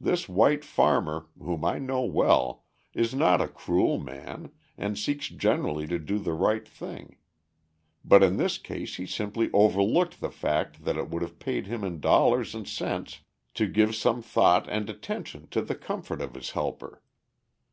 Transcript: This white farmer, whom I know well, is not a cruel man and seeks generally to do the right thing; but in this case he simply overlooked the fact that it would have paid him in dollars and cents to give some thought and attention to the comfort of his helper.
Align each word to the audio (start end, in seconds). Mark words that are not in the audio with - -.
This 0.00 0.28
white 0.28 0.64
farmer, 0.64 1.26
whom 1.36 1.64
I 1.64 1.80
know 1.80 2.02
well, 2.02 2.66
is 2.94 3.16
not 3.16 3.40
a 3.40 3.48
cruel 3.48 3.98
man 3.98 4.52
and 4.78 4.96
seeks 4.96 5.28
generally 5.28 5.88
to 5.88 5.98
do 5.98 6.20
the 6.20 6.34
right 6.34 6.68
thing; 6.68 7.16
but 8.04 8.22
in 8.22 8.36
this 8.36 8.58
case 8.58 8.94
he 8.94 9.06
simply 9.06 9.50
overlooked 9.52 10.20
the 10.20 10.30
fact 10.30 10.84
that 10.84 10.96
it 10.96 11.10
would 11.10 11.22
have 11.22 11.40
paid 11.40 11.66
him 11.66 11.82
in 11.82 11.98
dollars 11.98 12.54
and 12.54 12.68
cents 12.68 13.22
to 13.54 13.66
give 13.66 13.96
some 13.96 14.22
thought 14.22 14.68
and 14.68 14.88
attention 14.88 15.48
to 15.48 15.62
the 15.62 15.74
comfort 15.74 16.20
of 16.22 16.36
his 16.36 16.50
helper. 16.50 17.02